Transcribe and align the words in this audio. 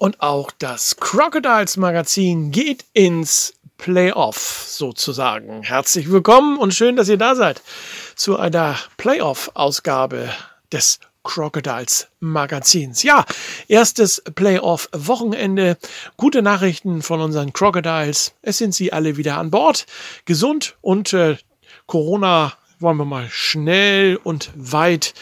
Und 0.00 0.22
auch 0.22 0.50
das 0.50 0.96
Crocodiles 0.96 1.76
Magazin 1.76 2.50
geht 2.52 2.86
ins 2.94 3.52
Playoff 3.76 4.64
sozusagen. 4.66 5.62
Herzlich 5.62 6.10
willkommen 6.10 6.56
und 6.56 6.72
schön, 6.72 6.96
dass 6.96 7.10
ihr 7.10 7.18
da 7.18 7.34
seid 7.34 7.60
zu 8.16 8.38
einer 8.38 8.78
Playoff-Ausgabe 8.96 10.30
des 10.72 11.00
Crocodiles 11.22 12.08
Magazins. 12.18 13.02
Ja, 13.02 13.26
erstes 13.68 14.22
Playoff-Wochenende. 14.34 15.76
Gute 16.16 16.40
Nachrichten 16.40 17.02
von 17.02 17.20
unseren 17.20 17.52
Crocodiles. 17.52 18.32
Es 18.40 18.56
sind 18.56 18.74
sie 18.74 18.94
alle 18.94 19.18
wieder 19.18 19.36
an 19.36 19.50
Bord, 19.50 19.84
gesund 20.24 20.78
und 20.80 21.12
äh, 21.12 21.36
Corona 21.84 22.54
wollen 22.78 22.96
wir 22.96 23.04
mal 23.04 23.28
schnell 23.28 24.16
und 24.16 24.50
weit 24.54 25.12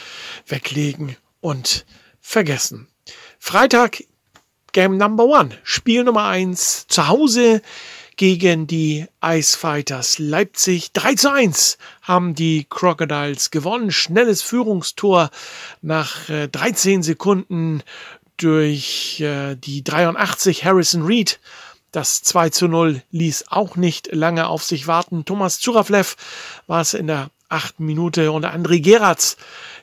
weglegen 0.46 1.16
und 1.40 1.84
vergessen. 2.20 2.86
Freitag 3.40 4.04
Game 4.78 4.96
Number 4.96 5.24
One, 5.24 5.50
Spiel 5.64 6.04
Nummer 6.04 6.26
eins 6.26 6.86
zu 6.86 7.08
Hause 7.08 7.62
gegen 8.14 8.68
die 8.68 9.06
Ice 9.20 9.58
Fighters 9.58 10.20
Leipzig. 10.20 10.92
3 10.92 11.14
zu 11.16 11.32
1 11.32 11.78
haben 12.02 12.36
die 12.36 12.64
Crocodiles 12.70 13.50
gewonnen. 13.50 13.90
Schnelles 13.90 14.40
Führungstor 14.40 15.30
nach 15.82 16.28
äh, 16.28 16.46
13 16.46 17.02
Sekunden 17.02 17.82
durch 18.36 19.20
äh, 19.20 19.56
die 19.56 19.82
83 19.82 20.64
Harrison 20.64 21.02
Reed. 21.02 21.40
Das 21.90 22.22
2 22.22 22.50
zu 22.50 22.68
0 22.68 23.02
ließ 23.10 23.46
auch 23.48 23.74
nicht 23.74 24.14
lange 24.14 24.46
auf 24.46 24.62
sich 24.62 24.86
warten. 24.86 25.24
Thomas 25.24 25.58
Zuraflev 25.58 26.14
war 26.68 26.82
es 26.82 26.94
in 26.94 27.08
der 27.08 27.32
achten 27.48 27.84
Minute 27.84 28.30
und 28.30 28.46
André 28.46 28.80
Geratz 28.80 29.38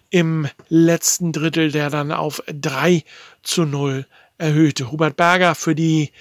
im 0.09 0.47
letzten 0.69 1.33
Drittel, 1.33 1.73
der 1.73 1.89
dann 1.89 2.13
auf 2.13 2.41
3 2.47 3.03
zu 3.43 3.65
0 3.65 4.05
erhöhte. 4.37 4.91
Hubert 4.91 5.17
Berger 5.17 5.55
für 5.55 5.75
die 5.75 6.11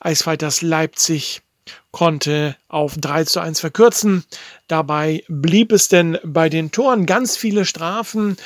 Eisfighters 0.00 0.62
Leipzig 0.62 1.42
konnte 1.90 2.56
auf 2.68 2.96
3 2.96 3.24
zu 3.24 3.40
1 3.40 3.60
verkürzen. 3.60 4.24
Dabei 4.66 5.24
blieb 5.28 5.72
es 5.72 5.88
denn 5.88 6.18
bei 6.24 6.48
den 6.48 6.72
Toren 6.72 7.06
ganz 7.06 7.36
viele 7.36 7.64
Strafen 7.64 8.36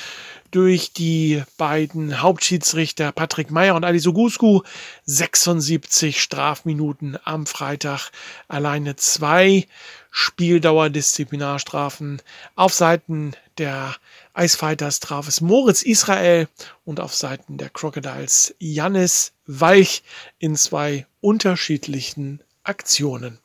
durch 0.51 0.93
die 0.93 1.43
beiden 1.59 2.21
Hauptschiedsrichter 2.23 3.13
Patrick 3.13 3.51
Meyer 3.51 3.75
und 3.75 3.85
Ali 3.85 3.99
Sugusku. 3.99 4.63
76 5.05 6.23
Strafminuten 6.23 7.19
am 7.25 7.47
Freitag. 7.47 8.11
Alleine 8.49 8.97
zwei 8.97 9.67
Spieldauerdisziplinarstrafen 10.11 12.23
auf 12.55 12.73
Seiten 12.73 13.33
der 13.59 13.95
Icefighters 14.37 15.01
traf 15.01 15.29
es 15.29 15.41
Moritz 15.41 15.83
Israel 15.83 16.49
und 16.85 17.01
auf 17.01 17.15
Seiten 17.15 17.57
der 17.57 17.71
Crocodiles 17.71 18.55
Jannis 18.59 19.33
Weich 19.47 20.03
in 20.39 20.57
zwei 20.57 21.07
unterschiedlichen 21.21 22.43
Aktionen. 22.63 23.39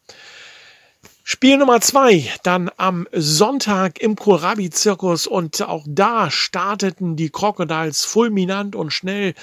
Spiel 1.23 1.58
Nummer 1.58 1.80
zwei, 1.80 2.30
dann 2.44 2.69
am 2.75 3.08
Sonntag 3.14 4.02
im 4.02 4.17
Kohlrabi-Zirkus 4.17 5.28
und 5.28 5.62
auch 5.62 5.85
da 5.88 6.30
starteten 6.30 7.16
die 7.16 7.30
Crocodiles 7.30 8.03
fulminant 8.03 8.75
und 8.75 8.91
schnell. 8.91 9.34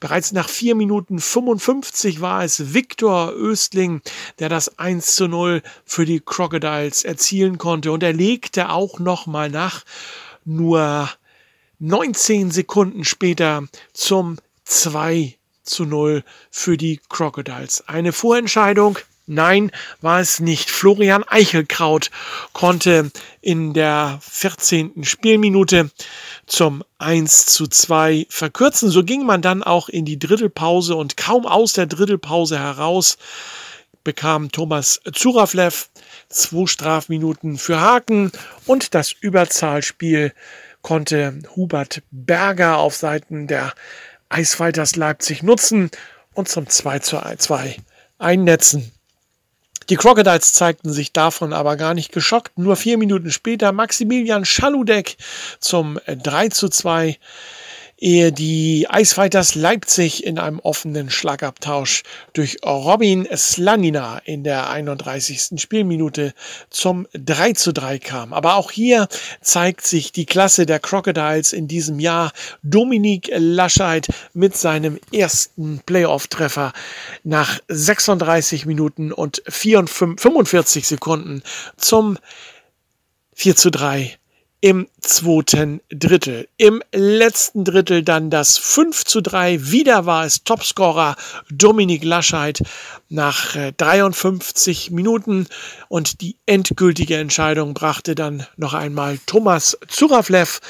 Bereits 0.00 0.32
nach 0.32 0.48
vier 0.48 0.74
Minuten 0.74 1.18
55 1.18 2.22
war 2.22 2.44
es 2.44 2.72
Viktor 2.72 3.32
Östling, 3.32 4.00
der 4.38 4.48
das 4.48 4.78
1 4.78 5.16
zu 5.16 5.28
0 5.28 5.62
für 5.84 6.06
die 6.06 6.20
Crocodiles 6.20 7.04
erzielen 7.04 7.58
konnte 7.58 7.92
und 7.92 8.02
er 8.02 8.14
legte 8.14 8.70
auch 8.70 8.98
nochmal 8.98 9.50
nach 9.50 9.84
nur 10.44 11.10
19 11.78 12.50
Sekunden 12.50 13.04
später 13.04 13.64
zum 13.92 14.38
2 14.64 15.36
zu 15.62 15.84
0 15.84 16.22
für 16.50 16.76
die 16.76 17.00
Crocodiles. 17.08 17.84
Eine 17.88 18.12
Vorentscheidung? 18.12 18.98
Nein, 19.26 19.72
war 20.02 20.20
es 20.20 20.38
nicht. 20.40 20.70
Florian 20.70 21.24
Eichelkraut 21.24 22.10
konnte 22.52 23.10
in 23.40 23.72
der 23.72 24.18
14. 24.20 25.02
Spielminute 25.02 25.90
zum 26.46 26.84
1 26.98 27.46
zu 27.46 27.66
2 27.66 28.26
verkürzen. 28.28 28.90
So 28.90 29.02
ging 29.02 29.24
man 29.24 29.40
dann 29.40 29.62
auch 29.62 29.88
in 29.88 30.04
die 30.04 30.18
Drittelpause 30.18 30.94
und 30.94 31.16
kaum 31.16 31.46
aus 31.46 31.72
der 31.72 31.86
Drittelpause 31.86 32.58
heraus 32.58 33.16
bekam 34.04 34.52
Thomas 34.52 35.00
Zuraflev 35.12 35.88
zwei 36.28 36.66
Strafminuten 36.66 37.58
für 37.58 37.80
Haken 37.80 38.30
und 38.66 38.94
das 38.94 39.12
Überzahlspiel 39.12 40.32
konnte 40.82 41.40
Hubert 41.56 42.02
Berger 42.10 42.76
auf 42.76 42.94
Seiten 42.94 43.46
der 43.46 43.72
Eisfighters 44.28 44.96
Leipzig 44.96 45.42
nutzen 45.42 45.90
und 46.34 46.48
zum 46.48 46.68
2 46.68 46.98
zu 47.00 47.20
2 47.38 47.76
einnetzen. 48.18 48.92
Die 49.90 49.96
Crocodiles 49.96 50.54
zeigten 50.54 50.92
sich 50.92 51.12
davon 51.12 51.52
aber 51.52 51.76
gar 51.76 51.94
nicht 51.94 52.12
geschockt. 52.12 52.58
Nur 52.58 52.76
vier 52.76 52.96
Minuten 52.96 53.30
später 53.30 53.72
Maximilian 53.72 54.44
Schaludek 54.44 55.16
zum 55.60 55.98
3 56.06 56.48
zu 56.48 56.68
2 56.68 57.18
ehe 57.98 58.32
die 58.32 58.86
Icefighters 58.92 59.54
Leipzig 59.54 60.24
in 60.24 60.38
einem 60.38 60.58
offenen 60.58 61.10
Schlagabtausch 61.10 62.02
durch 62.32 62.58
Robin 62.64 63.26
Slanina 63.34 64.18
in 64.24 64.44
der 64.44 64.70
31. 64.70 65.60
Spielminute 65.60 66.34
zum 66.70 67.06
3 67.12 67.52
zu 67.52 67.72
3 67.72 67.98
kam. 67.98 68.32
Aber 68.32 68.56
auch 68.56 68.70
hier 68.70 69.08
zeigt 69.40 69.86
sich 69.86 70.12
die 70.12 70.26
Klasse 70.26 70.66
der 70.66 70.80
Crocodiles 70.80 71.52
in 71.52 71.68
diesem 71.68 72.00
Jahr. 72.00 72.32
Dominik 72.62 73.30
Lascheid 73.34 74.08
mit 74.32 74.56
seinem 74.56 74.98
ersten 75.12 75.80
Playoff-Treffer 75.86 76.72
nach 77.22 77.60
36 77.68 78.66
Minuten 78.66 79.12
und 79.12 79.42
44, 79.46 80.20
45 80.20 80.86
Sekunden 80.86 81.42
zum 81.76 82.18
4 83.34 83.56
zu 83.56 83.70
3 83.70 84.18
im 84.64 84.88
zweiten 84.98 85.82
Drittel. 85.90 86.48
Im 86.56 86.82
letzten 86.90 87.66
Drittel 87.66 88.02
dann 88.02 88.30
das 88.30 88.56
5 88.56 89.04
zu 89.04 89.20
3. 89.20 89.70
Wieder 89.70 90.06
war 90.06 90.24
es 90.24 90.42
Topscorer 90.42 91.16
Dominik 91.50 92.02
Lascheid 92.02 92.62
nach 93.10 93.54
53 93.76 94.88
äh, 94.88 94.94
Minuten 94.94 95.48
und 95.88 96.22
die 96.22 96.38
endgültige 96.46 97.18
Entscheidung 97.18 97.74
brachte 97.74 98.14
dann 98.14 98.46
noch 98.56 98.72
einmal 98.72 99.18
Thomas 99.26 99.76
Zuraflev, 99.86 100.60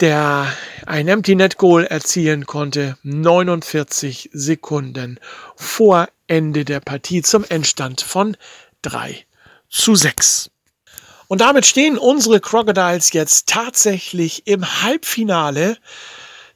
der 0.00 0.52
ein 0.84 1.06
Empty 1.06 1.36
Net 1.36 1.58
Goal 1.58 1.84
erzielen 1.84 2.44
konnte, 2.44 2.98
49 3.04 4.30
Sekunden 4.32 5.20
vor 5.54 6.08
Ende 6.26 6.64
der 6.64 6.80
Partie 6.80 7.22
zum 7.22 7.44
Endstand 7.44 8.00
von 8.00 8.36
3 8.82 9.24
zu 9.70 9.94
6. 9.94 10.50
Und 11.34 11.40
damit 11.40 11.66
stehen 11.66 11.98
unsere 11.98 12.38
Crocodiles 12.38 13.12
jetzt 13.12 13.48
tatsächlich 13.48 14.46
im 14.46 14.82
Halbfinale. 14.82 15.78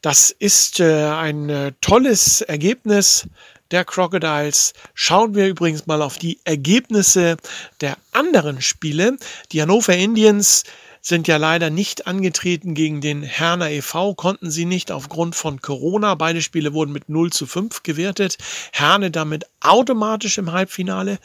Das 0.02 0.30
ist 0.30 0.78
äh, 0.78 1.04
ein 1.06 1.50
äh, 1.50 1.72
tolles 1.80 2.42
Ergebnis 2.42 3.26
der 3.72 3.84
Crocodiles. 3.84 4.74
Schauen 4.94 5.34
wir 5.34 5.48
übrigens 5.48 5.88
mal 5.88 6.00
auf 6.00 6.18
die 6.18 6.38
Ergebnisse 6.44 7.38
der 7.80 7.96
anderen 8.12 8.62
Spiele. 8.62 9.16
Die 9.50 9.60
Hannover 9.60 9.96
Indians 9.96 10.62
sind 11.00 11.28
ja 11.28 11.36
leider 11.36 11.70
nicht 11.70 12.06
angetreten 12.06 12.74
gegen 12.74 13.00
den 13.00 13.22
Herner 13.22 13.70
e.V., 13.70 14.14
konnten 14.14 14.50
sie 14.50 14.64
nicht 14.64 14.90
aufgrund 14.90 15.34
von 15.34 15.60
Corona. 15.60 16.14
Beide 16.14 16.42
Spiele 16.42 16.72
wurden 16.72 16.92
mit 16.92 17.08
0 17.08 17.32
zu 17.32 17.46
5 17.46 17.82
gewertet. 17.82 18.38
Herne 18.72 19.10
damit 19.10 19.46
automatisch 19.60 20.38
im 20.38 20.52
Halbfinale. 20.52 21.18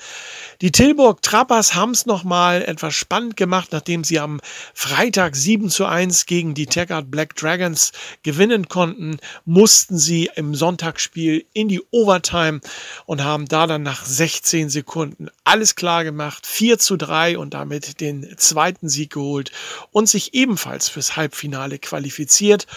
Die 0.61 0.71
Tilburg 0.71 1.21
Trappers 1.21 1.75
haben 1.75 1.91
es 1.91 2.05
nochmal 2.05 2.63
etwas 2.63 2.95
spannend 2.95 3.37
gemacht, 3.37 3.69
nachdem 3.71 4.03
sie 4.03 4.19
am 4.19 4.39
Freitag 4.73 5.35
7 5.35 5.69
zu 5.69 5.85
1 5.85 6.25
gegen 6.25 6.53
die 6.53 6.65
Taggart 6.65 7.11
Black 7.11 7.35
Dragons 7.35 7.91
gewinnen 8.23 8.67
konnten, 8.67 9.17
mussten 9.45 9.97
sie 9.97 10.29
im 10.35 10.55
Sonntagsspiel 10.55 11.45
in 11.53 11.67
die 11.67 11.81
Overtime 11.91 12.61
und 13.05 13.23
haben 13.23 13.47
da 13.47 13.67
dann 13.67 13.83
nach 13.83 14.05
16 14.05 14.69
Sekunden 14.69 15.29
alles 15.43 15.75
klar 15.75 16.03
gemacht. 16.03 16.47
4 16.47 16.79
zu 16.79 16.97
3 16.97 17.37
und 17.37 17.53
damit 17.53 17.99
den 18.01 18.35
zweiten 18.37 18.89
Sieg 18.89 19.13
geholt 19.13 19.51
und 19.91 20.09
sich 20.09 20.33
ebenfalls 20.33 20.89
fürs 20.89 21.15
Halbfinale 21.15 21.79
qualifiziert. 21.79 22.67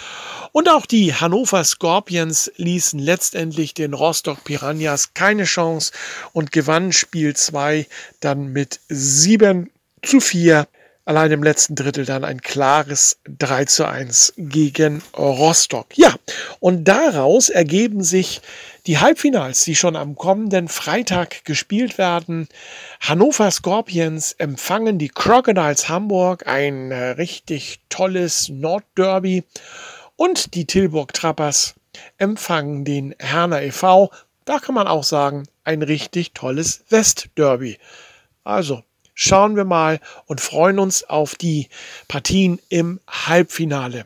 Und 0.52 0.68
auch 0.68 0.86
die 0.86 1.14
Hannover 1.14 1.64
Scorpions 1.64 2.50
ließen 2.56 2.98
letztendlich 2.98 3.74
den 3.74 3.94
Rostock 3.94 4.44
Piranhas 4.44 5.14
keine 5.14 5.44
Chance 5.44 5.92
und 6.32 6.52
gewannen 6.52 6.92
Spiel 6.92 7.34
2 7.34 7.86
dann 8.20 8.52
mit 8.52 8.80
7 8.88 9.70
zu 10.02 10.20
4 10.20 10.66
allein 11.06 11.30
im 11.30 11.42
letzten 11.42 11.76
Drittel 11.76 12.04
dann 12.04 12.24
ein 12.24 12.42
klares 12.42 13.18
3 13.24 13.64
zu 13.64 13.88
1 13.88 14.34
gegen 14.36 15.02
Rostock. 15.16 15.96
Ja, 15.96 16.14
und 16.60 16.84
daraus 16.84 17.48
ergeben 17.48 18.02
sich 18.02 18.42
die 18.86 18.98
Halbfinals, 18.98 19.64
die 19.64 19.76
schon 19.76 19.96
am 19.96 20.16
kommenden 20.16 20.68
Freitag 20.68 21.44
gespielt 21.44 21.96
werden. 21.96 22.48
Hannover 23.00 23.50
Scorpions 23.50 24.32
empfangen 24.32 24.98
die 24.98 25.08
Crocodiles 25.08 25.88
Hamburg, 25.88 26.46
ein 26.46 26.90
äh, 26.90 27.10
richtig 27.10 27.80
tolles 27.88 28.48
Nordderby. 28.48 29.44
Und 30.16 30.54
die 30.54 30.66
Tilburg 30.66 31.12
Trappers 31.12 31.74
empfangen 32.18 32.84
den 32.84 33.14
Herner 33.18 33.62
e.V. 33.62 34.10
Da 34.44 34.58
kann 34.58 34.74
man 34.74 34.86
auch 34.88 35.04
sagen, 35.04 35.44
ein 35.64 35.82
richtig 35.82 36.32
tolles 36.32 36.84
Westderby. 36.88 37.78
Also 38.44 38.82
schauen 39.16 39.56
wir 39.56 39.64
mal 39.64 39.98
und 40.26 40.40
freuen 40.40 40.78
uns 40.78 41.02
auf 41.02 41.34
die 41.34 41.68
Partien 42.06 42.60
im 42.68 43.00
Halbfinale. 43.08 44.04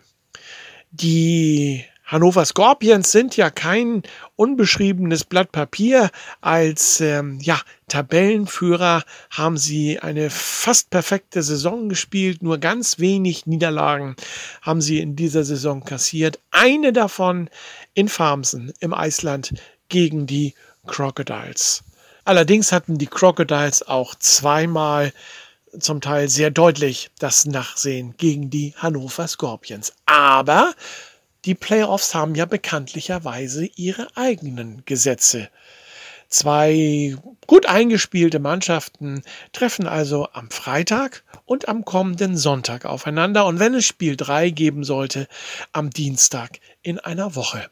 Die 0.91 1.85
Hannover 2.11 2.45
Scorpions 2.45 3.13
sind 3.13 3.37
ja 3.37 3.51
kein 3.51 4.03
unbeschriebenes 4.35 5.25
Blatt 5.25 5.53
Papier. 5.53 6.11
Als 6.41 7.01
ähm, 7.01 7.39
ja, 7.41 7.61
Tabellenführer 7.87 9.05
haben 9.31 9.57
sie 9.57 10.01
eine 10.01 10.29
fast 10.31 10.91
perfekte 10.91 11.43
Saison 11.43 11.89
gespielt. 11.89 12.43
Nur 12.43 12.59
ganz 12.59 12.99
wenig 12.99 13.47
Niederlagen 13.47 14.17
haben 14.63 14.81
sie 14.81 14.99
in 14.99 15.15
dieser 15.15 15.45
Saison 15.45 15.85
kassiert. 15.85 16.41
Eine 16.51 16.93
davon 16.93 17.49
in 17.95 18.09
Farmsen 18.09 18.73
im 18.81 18.93
Eisland 18.93 19.55
gegen 19.89 20.27
die 20.27 20.55
Crocodiles. 20.89 21.85
Allerdings 22.25 22.73
hatten 22.73 22.99
die 22.99 23.07
Crocodiles 23.07 23.87
auch 23.87 24.15
zweimal 24.15 25.13
zum 25.79 26.01
Teil 26.01 26.29
sehr 26.29 26.51
deutlich 26.51 27.11
das 27.19 27.47
Nachsehen 27.47 28.17
gegen 28.17 28.51
die 28.51 28.75
Hannover 28.77 29.29
Scorpions. 29.29 29.93
Aber 30.07 30.75
die 31.45 31.55
Playoffs 31.55 32.15
haben 32.15 32.35
ja 32.35 32.45
bekanntlicherweise 32.45 33.67
ihre 33.77 34.09
eigenen 34.17 34.83
Gesetze. 34.85 35.49
Zwei 36.29 37.17
gut 37.49 37.67
eingespielte 37.67 38.39
Mannschaften 38.39 39.23
treffen 39.53 39.89
also 39.89 40.29
am 40.33 40.51
Freitag 40.51 41.25
und 41.45 41.69
am 41.69 41.85
kommenden 41.85 42.37
Sonntag 42.37 42.85
aufeinander 42.85 43.47
und 43.47 43.59
wenn 43.59 43.75
es 43.75 43.85
Spiel 43.85 44.17
3 44.17 44.51
geben 44.51 44.85
sollte, 44.85 45.27
am 45.73 45.91
Dienstag 45.91 46.61
in 46.83 47.01
einer 47.01 47.35
Woche. 47.35 47.69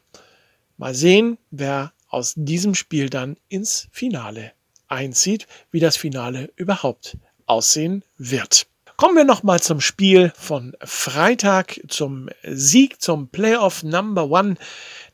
Mal 0.75 0.93
sehen, 0.93 1.37
wer 1.51 1.93
aus 2.09 2.33
diesem 2.35 2.75
Spiel 2.75 3.09
dann 3.09 3.37
ins 3.47 3.87
Finale 3.91 4.51
einzieht, 4.87 5.47
wie 5.71 5.79
das 5.79 5.97
Finale 5.97 6.51
überhaupt 6.55 7.17
aussehen 7.45 8.03
wird. 8.17 8.67
Kommen 8.97 9.15
wir 9.15 9.23
nochmal 9.23 9.61
zum 9.61 9.79
Spiel 9.79 10.33
von 10.37 10.75
Freitag, 10.83 11.79
zum 11.87 12.27
Sieg, 12.43 13.01
zum 13.01 13.29
Playoff 13.29 13.81
Number 13.81 14.29
One 14.29 14.55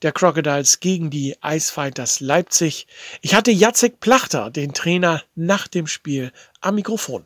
der 0.02 0.12
Crocodiles 0.12 0.80
gegen 0.80 1.12
die 1.12 1.36
Icefighters 1.44 2.20
Leipzig. 2.20 2.88
Ich 3.22 3.36
hatte 3.36 3.52
Jacek 3.52 4.00
Plachter, 4.00 4.50
den 4.50 4.74
Trainer, 4.74 5.22
nach 5.36 5.68
dem 5.68 5.86
Spiel 5.86 6.32
am 6.62 6.76
Mikrofon. 6.76 7.26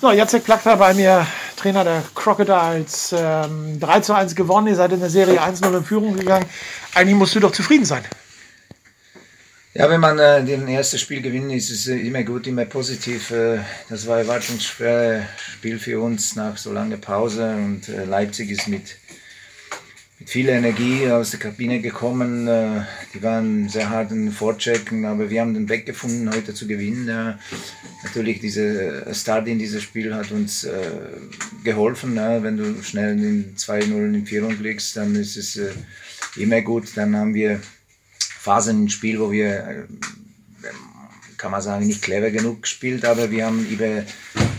So, 0.00 0.10
Jacek 0.10 0.42
Plachter 0.42 0.76
bei 0.76 0.94
mir, 0.94 1.28
Trainer 1.56 1.84
der 1.84 2.02
Crocodiles. 2.16 3.14
Ähm, 3.16 3.78
3 3.78 4.00
zu 4.00 4.14
1 4.14 4.34
gewonnen, 4.34 4.66
ihr 4.66 4.74
seid 4.74 4.90
in 4.90 4.98
der 4.98 5.10
Serie 5.10 5.40
1-0 5.40 5.76
in 5.76 5.84
Führung 5.84 6.16
gegangen. 6.16 6.46
Eigentlich 6.96 7.16
musst 7.16 7.36
du 7.36 7.40
doch 7.40 7.52
zufrieden 7.52 7.84
sein. 7.84 8.04
Ja, 9.76 9.90
wenn 9.90 10.00
man 10.00 10.20
äh, 10.20 10.44
den 10.44 10.68
erstes 10.68 11.00
Spiel 11.00 11.20
gewinnt, 11.20 11.52
ist 11.52 11.68
es 11.68 11.88
äh, 11.88 11.96
immer 11.96 12.22
gut, 12.22 12.46
immer 12.46 12.64
positiv. 12.64 13.32
Äh, 13.32 13.58
das 13.88 14.06
war 14.06 14.18
ein 14.18 14.22
erwartungsschweres 14.22 15.24
Spiel 15.54 15.80
für 15.80 15.98
uns 15.98 16.36
nach 16.36 16.56
so 16.56 16.72
langer 16.72 16.96
Pause 16.96 17.56
und 17.56 17.88
äh, 17.88 18.04
Leipzig 18.04 18.52
ist 18.52 18.68
mit, 18.68 18.96
mit 20.20 20.30
viel 20.30 20.48
Energie 20.48 21.10
aus 21.10 21.32
der 21.32 21.40
Kabine 21.40 21.80
gekommen. 21.80 22.46
Äh, 22.46 22.82
die 23.14 23.22
waren 23.24 23.68
sehr 23.68 23.90
hart 23.90 24.12
in 24.12 24.30
Vorchecken, 24.30 25.04
aber 25.06 25.28
wir 25.28 25.40
haben 25.40 25.54
den 25.54 25.68
Weg 25.68 25.86
gefunden, 25.86 26.30
heute 26.32 26.54
zu 26.54 26.68
gewinnen. 26.68 27.08
Äh, 27.08 27.34
natürlich, 28.04 28.38
dieser 28.38 29.12
Start 29.12 29.48
in 29.48 29.58
dieses 29.58 29.82
Spiel 29.82 30.14
hat 30.14 30.30
uns 30.30 30.64
geholfen. 31.64 32.14
wenn 32.14 32.56
du 32.56 32.80
schnell 32.84 33.18
in 33.18 33.56
2-0 33.56 34.14
in 34.14 34.24
Führung 34.24 34.56
liegst, 34.62 34.96
dann 34.96 35.16
ist 35.16 35.36
es 35.36 35.58
immer 36.36 36.60
gut. 36.60 36.96
Dann 36.96 37.16
haben 37.16 37.34
wir 37.34 37.60
Phasen 38.44 38.82
im 38.82 38.88
Spiel, 38.90 39.18
wo 39.18 39.32
wir, 39.32 39.48
äh, 39.48 39.82
kann 41.38 41.50
man 41.50 41.62
sagen, 41.62 41.86
nicht 41.86 42.02
clever 42.02 42.30
genug 42.30 42.62
gespielt, 42.62 43.04
aber 43.06 43.30
wir 43.30 43.46
haben 43.46 43.66
über 43.66 44.04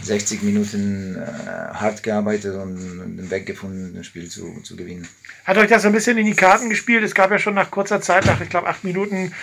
60 0.02 0.42
Minuten 0.42 1.16
äh, 1.16 1.74
hart 1.74 2.02
gearbeitet 2.02 2.56
und 2.56 3.18
den 3.18 3.30
Weg 3.30 3.46
gefunden, 3.46 3.94
das 3.96 4.08
Spiel 4.08 4.28
zu, 4.28 4.60
zu 4.64 4.76
gewinnen. 4.76 5.08
Hat 5.46 5.58
euch 5.58 5.70
das 5.70 5.86
ein 5.86 5.92
bisschen 5.92 6.18
in 6.18 6.26
die 6.26 6.34
Karten 6.34 6.70
gespielt? 6.70 7.04
Es 7.04 7.14
gab 7.14 7.30
ja 7.30 7.38
schon 7.38 7.54
nach 7.54 7.70
kurzer 7.70 8.02
Zeit, 8.02 8.26
nach 8.26 8.42
ich 8.42 8.50
glaube 8.50 8.68
acht 8.68 8.84
Minuten, 8.84 9.34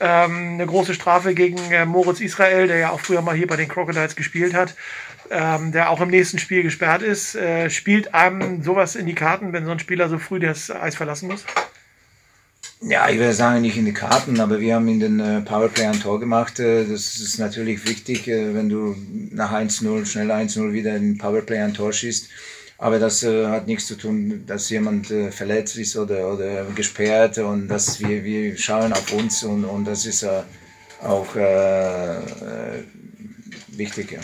ähm, 0.00 0.54
eine 0.54 0.66
große 0.66 0.94
Strafe 0.94 1.32
gegen 1.32 1.58
äh, 1.70 1.86
Moritz 1.86 2.20
Israel, 2.20 2.66
der 2.66 2.78
ja 2.78 2.90
auch 2.90 3.00
früher 3.00 3.22
mal 3.22 3.36
hier 3.36 3.46
bei 3.46 3.56
den 3.56 3.68
Crocodiles 3.68 4.16
gespielt 4.16 4.52
hat. 4.52 4.74
Ähm, 5.30 5.70
der 5.70 5.90
auch 5.90 6.00
im 6.00 6.08
nächsten 6.08 6.38
Spiel 6.40 6.64
gesperrt 6.64 7.02
ist. 7.02 7.36
Äh, 7.36 7.70
spielt 7.70 8.12
einem 8.12 8.62
sowas 8.64 8.96
in 8.96 9.06
die 9.06 9.14
Karten, 9.14 9.52
wenn 9.52 9.64
so 9.64 9.70
ein 9.70 9.78
Spieler 9.78 10.08
so 10.08 10.18
früh 10.18 10.40
das 10.40 10.70
Eis 10.70 10.96
verlassen 10.96 11.28
muss? 11.28 11.44
Ja, 12.84 13.08
ich 13.08 13.18
würde 13.18 13.32
sagen, 13.32 13.60
nicht 13.60 13.76
in 13.76 13.84
die 13.84 13.92
Karten, 13.92 14.40
aber 14.40 14.58
wir 14.58 14.74
haben 14.74 14.88
in 14.88 14.98
den 14.98 15.20
äh, 15.20 15.40
Powerplay 15.42 15.86
ein 15.86 16.00
Tor 16.00 16.18
gemacht. 16.18 16.58
Äh, 16.58 16.84
das 16.84 17.16
ist 17.16 17.38
natürlich 17.38 17.86
wichtig, 17.86 18.26
äh, 18.26 18.54
wenn 18.54 18.68
du 18.68 18.96
nach 19.30 19.52
1-0, 19.52 20.04
schnell 20.04 20.32
1-0 20.32 20.72
wieder 20.72 20.96
in 20.96 21.16
Powerplay 21.16 21.60
ein 21.60 21.74
Tor 21.74 21.92
schießt. 21.92 22.28
Aber 22.78 22.98
das 22.98 23.22
äh, 23.22 23.46
hat 23.46 23.68
nichts 23.68 23.86
zu 23.86 23.94
tun, 23.94 24.42
dass 24.48 24.68
jemand 24.68 25.12
äh, 25.12 25.30
verletzt 25.30 25.76
ist 25.76 25.96
oder, 25.96 26.32
oder 26.32 26.64
gesperrt 26.74 27.38
und 27.38 27.68
dass 27.68 28.00
wir, 28.00 28.24
wir 28.24 28.58
schauen 28.58 28.92
auf 28.92 29.12
uns 29.12 29.44
und, 29.44 29.64
und 29.64 29.84
das 29.84 30.04
ist 30.04 30.24
äh, 30.24 30.42
auch 31.02 31.36
wichtig. 33.76 34.12
Ja. 34.12 34.18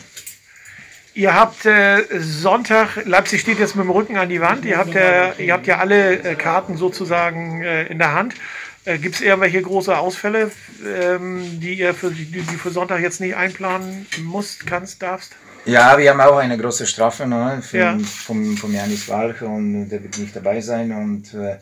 Ihr 1.19 1.35
habt 1.35 1.67
äh, 1.67 2.05
Sonntag, 2.21 3.05
Leipzig 3.05 3.41
steht 3.41 3.59
jetzt 3.59 3.75
mit 3.75 3.85
dem 3.85 3.91
Rücken 3.91 4.17
an 4.19 4.29
die 4.29 4.41
Wand, 4.41 4.65
ihr 4.65 4.79
habt 4.79 4.95
ja, 4.95 5.33
ihr 5.33 5.53
habt 5.53 5.67
ja 5.67 5.79
alle 5.79 6.21
äh, 6.21 6.37
Karten 6.37 6.77
sozusagen 6.77 7.61
äh, 7.65 7.87
in 7.87 7.99
der 7.99 8.15
Hand. 8.15 8.37
Äh, 8.85 8.99
Gibt 8.99 9.17
es 9.17 9.21
irgendwelche 9.21 9.61
große 9.61 9.99
Ausfälle, 9.99 10.53
ähm, 10.87 11.59
die 11.59 11.75
ihr 11.75 11.93
für, 11.93 12.13
die, 12.13 12.25
die 12.27 12.41
für 12.43 12.71
Sonntag 12.71 13.01
jetzt 13.01 13.21
nicht 13.21 13.35
einplanen 13.35 14.07
musst, 14.23 14.65
kannst, 14.65 15.03
darfst? 15.03 15.35
Ja, 15.65 15.99
wir 15.99 16.09
haben 16.09 16.21
auch 16.21 16.37
eine 16.37 16.57
große 16.57 16.87
Strafe 16.87 17.27
ne, 17.27 17.65
von, 17.69 17.81
ja. 17.81 17.99
vom, 17.99 18.57
vom 18.57 18.73
Janis 18.73 19.09
Walch 19.09 19.43
und 19.43 19.89
der 19.89 20.01
wird 20.05 20.19
nicht 20.19 20.37
dabei 20.37 20.61
sein 20.61 20.93
und 20.93 21.35
äh, 21.35 21.55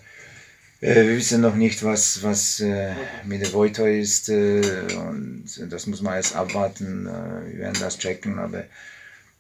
äh, 0.82 0.96
wir 0.96 1.16
wissen 1.16 1.40
noch 1.40 1.54
nicht, 1.54 1.82
was, 1.82 2.22
was 2.22 2.60
äh, 2.60 2.92
mit 3.24 3.40
der 3.40 3.54
Voito 3.54 3.86
ist 3.86 4.28
äh, 4.28 4.60
und 4.98 5.46
das 5.70 5.86
muss 5.86 6.02
man 6.02 6.16
erst 6.16 6.36
abwarten. 6.36 7.06
Äh, 7.06 7.52
wir 7.52 7.58
werden 7.60 7.78
das 7.80 7.98
checken, 7.98 8.38
aber 8.38 8.64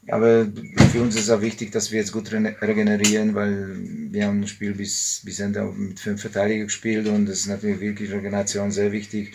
aber 0.08 0.46
für 0.92 1.02
uns 1.02 1.16
ist 1.16 1.22
es 1.22 1.30
auch 1.30 1.40
wichtig, 1.40 1.72
dass 1.72 1.90
wir 1.90 1.98
jetzt 1.98 2.12
gut 2.12 2.30
regenerieren, 2.32 3.34
weil 3.34 3.76
wir 4.10 4.26
haben 4.26 4.42
das 4.42 4.50
Spiel 4.50 4.74
bis, 4.74 5.20
bis 5.24 5.40
Ende 5.40 5.62
mit 5.64 5.98
fünf 5.98 6.20
Verteidigern 6.20 6.66
gespielt 6.66 7.08
und 7.08 7.26
das 7.26 7.40
ist 7.40 7.46
natürlich 7.46 7.80
wirklich 7.80 8.12
Regeneration 8.12 8.70
sehr 8.70 8.92
wichtig. 8.92 9.34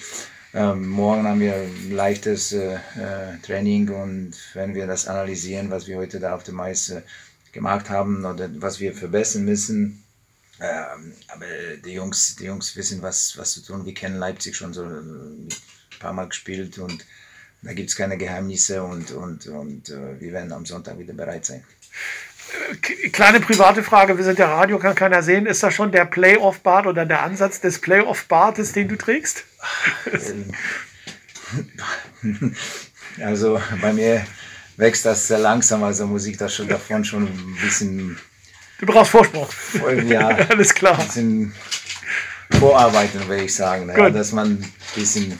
Ähm, 0.53 0.89
morgen 0.89 1.27
haben 1.27 1.39
wir 1.39 1.55
ein 1.55 1.91
leichtes 1.91 2.51
äh, 2.51 2.75
äh, 2.75 3.37
Training 3.41 3.89
und 3.89 4.33
wenn 4.53 4.75
wir 4.75 4.85
das 4.85 5.07
analysieren, 5.07 5.69
was 5.71 5.87
wir 5.87 5.97
heute 5.97 6.19
da 6.19 6.35
auf 6.35 6.43
dem 6.43 6.59
Eis 6.59 6.89
äh, 6.89 7.01
gemacht 7.51 7.89
haben 7.89 8.25
oder 8.25 8.49
was 8.61 8.79
wir 8.79 8.93
verbessern 8.93 9.45
müssen. 9.45 10.03
Ähm, 10.59 11.13
aber 11.29 11.45
die 11.83 11.93
Jungs, 11.93 12.35
die 12.35 12.45
Jungs 12.45 12.75
wissen, 12.75 13.01
was, 13.01 13.37
was 13.37 13.53
zu 13.53 13.61
tun. 13.61 13.85
Wir 13.85 13.93
kennen 13.93 14.19
Leipzig 14.19 14.55
schon 14.55 14.73
so 14.73 14.83
ein 14.83 15.47
paar 15.99 16.13
Mal 16.13 16.27
gespielt 16.27 16.77
und 16.77 17.05
da 17.61 17.73
gibt 17.73 17.89
es 17.89 17.95
keine 17.95 18.17
Geheimnisse 18.17 18.83
und, 18.83 19.11
und, 19.11 19.47
und 19.47 19.89
äh, 19.89 20.19
wir 20.19 20.33
werden 20.33 20.51
am 20.51 20.65
Sonntag 20.65 20.97
wieder 20.97 21.13
bereit 21.13 21.45
sein. 21.45 21.63
Kleine 23.11 23.39
private 23.39 23.83
Frage, 23.83 24.17
wir 24.17 24.23
sind 24.23 24.39
ja 24.39 24.53
Radio, 24.53 24.79
kann 24.79 24.95
keiner 24.95 25.21
sehen. 25.21 25.45
Ist 25.45 25.63
das 25.63 25.73
schon 25.73 25.91
der 25.91 26.05
Playoff-Bart 26.05 26.87
oder 26.87 27.05
der 27.05 27.21
Ansatz 27.21 27.61
des 27.61 27.79
Playoff-Bartes, 27.79 28.73
den 28.73 28.87
du 28.87 28.97
trägst? 28.97 29.45
also 33.21 33.61
bei 33.79 33.93
mir 33.93 34.25
wächst 34.75 35.05
das 35.05 35.27
sehr 35.27 35.39
langsam, 35.39 35.83
also 35.83 36.07
muss 36.07 36.25
ich 36.25 36.37
das 36.37 36.55
schon 36.55 36.67
davon 36.67 37.05
schon 37.05 37.23
ein 37.23 37.57
bisschen. 37.61 38.17
Du 38.79 38.85
brauchst 38.87 39.11
Vorsprung. 39.11 39.47
Ja, 40.07 40.27
alles 40.49 40.73
klar. 40.73 40.99
Ein 40.99 41.05
bisschen 41.05 41.53
vorarbeiten, 42.59 43.27
würde 43.27 43.43
ich 43.43 43.53
sagen. 43.53 43.87
Ja, 43.89 44.09
dass 44.09 44.31
man 44.31 44.47
ein 44.47 44.73
bisschen 44.95 45.39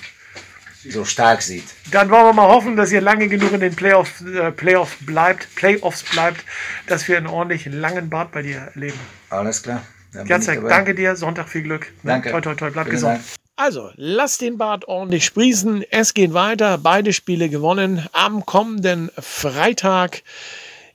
so 0.90 1.06
stark 1.06 1.42
sieht. 1.42 1.66
Dann 1.92 2.10
wollen 2.10 2.26
wir 2.26 2.34
mal 2.34 2.48
hoffen, 2.48 2.76
dass 2.76 2.92
ihr 2.92 3.02
lange 3.02 3.28
genug 3.28 3.52
in 3.54 3.60
den 3.60 3.76
Playoffs, 3.76 4.22
äh, 4.22 4.52
Playoffs 4.52 4.96
bleibt, 5.02 5.54
Playoffs 5.56 6.04
bleibt, 6.04 6.44
dass 6.88 7.08
wir 7.08 7.18
einen 7.18 7.28
ordentlich 7.28 7.66
langen 7.66 8.10
Bart 8.10 8.32
bei 8.32 8.42
dir 8.42 8.72
erleben. 8.74 9.00
Alles 9.30 9.64
klar. 9.64 9.84
Jacek, 10.26 10.62
danke 10.68 10.94
dir. 10.94 11.16
Sonntag 11.16 11.48
viel 11.50 11.64
Glück. 11.64 11.92
Ne? 12.04 12.12
Danke. 12.12 12.32
Toi, 12.32 12.42
toi, 12.42 12.56
toi. 12.56 12.70
Bleib 12.70 12.86
Vielen 12.86 12.96
gesund. 12.96 13.14
Dank. 13.14 13.26
Also, 13.56 13.92
lass 13.96 14.38
den 14.38 14.58
Bart 14.58 14.88
ordentlich 14.88 15.26
sprießen. 15.26 15.86
Es 15.92 16.14
geht 16.14 16.34
weiter. 16.34 16.78
Beide 16.78 17.14
Spiele 17.14 17.48
gewonnen. 17.48 18.08
Am 18.12 18.46
kommenden 18.46 19.12
Freitag 19.20 20.24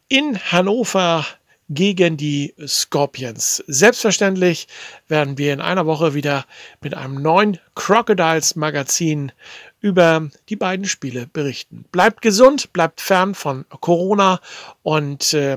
in 0.08 0.38
Hannover 0.50 1.24
gegen 1.68 2.16
die 2.16 2.54
Scorpions. 2.66 3.62
Selbstverständlich 3.66 4.68
werden 5.08 5.38
wir 5.38 5.52
in 5.52 5.60
einer 5.60 5.86
Woche 5.86 6.14
wieder 6.14 6.44
mit 6.80 6.94
einem 6.94 7.20
neuen 7.20 7.58
Crocodiles 7.74 8.56
Magazin 8.56 9.32
über 9.86 10.28
die 10.48 10.56
beiden 10.56 10.84
Spiele 10.86 11.28
berichten. 11.32 11.84
Bleibt 11.92 12.20
gesund, 12.20 12.72
bleibt 12.72 13.00
fern 13.00 13.36
von 13.36 13.64
Corona 13.80 14.40
und 14.82 15.32
äh, 15.32 15.56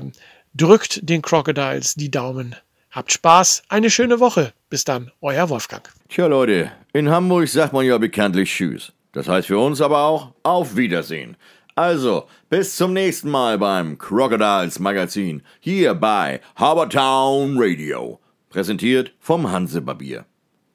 drückt 0.54 1.08
den 1.08 1.20
Crocodiles 1.20 1.94
die 1.96 2.12
Daumen. 2.12 2.54
Habt 2.92 3.10
Spaß, 3.10 3.64
eine 3.68 3.90
schöne 3.90 4.20
Woche. 4.20 4.52
Bis 4.68 4.84
dann, 4.84 5.10
euer 5.20 5.48
Wolfgang. 5.48 5.88
Tja 6.08 6.26
Leute, 6.26 6.70
in 6.92 7.10
Hamburg 7.10 7.48
sagt 7.48 7.72
man 7.72 7.84
ja 7.84 7.98
bekanntlich 7.98 8.54
Tschüss. 8.54 8.92
Das 9.12 9.28
heißt 9.28 9.48
für 9.48 9.58
uns 9.58 9.80
aber 9.80 9.98
auch 10.04 10.32
Auf 10.44 10.76
Wiedersehen. 10.76 11.36
Also, 11.74 12.26
bis 12.48 12.76
zum 12.76 12.92
nächsten 12.92 13.30
Mal 13.30 13.58
beim 13.58 13.98
Crocodiles 13.98 14.78
Magazin 14.78 15.42
hier 15.58 15.94
bei 15.94 16.40
Harbortown 16.54 17.56
Radio. 17.58 18.20
Präsentiert 18.48 19.12
vom 19.18 19.50
Hansebarbier. 19.50 20.24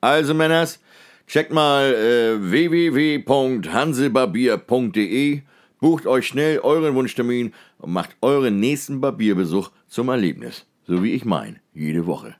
Also, 0.02 0.34
Männers, 0.34 0.80
checkt 1.28 1.52
mal 1.52 1.94
äh, 1.94 2.52
www.hansebarbier.de, 2.52 5.42
bucht 5.80 6.08
euch 6.08 6.28
schnell 6.28 6.60
euren 6.60 6.96
Wunschtermin 6.96 7.54
und 7.78 7.94
macht 7.94 8.16
euren 8.22 8.60
nächsten 8.60 9.02
Barbierbesuch 9.02 9.72
zum 9.88 10.10
Erlebnis. 10.10 10.66
So 10.88 11.04
wie 11.04 11.14
ich 11.14 11.26
mein, 11.26 11.60
jede 11.74 12.06
Woche. 12.06 12.36